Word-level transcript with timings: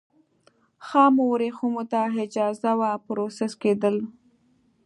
خامو 0.85 1.23
ورېښمو 1.29 1.83
ته 1.91 2.01
اجازه 2.23 2.71
وه 2.79 2.91
پروسس 3.05 3.51
کېدل. 3.61 3.95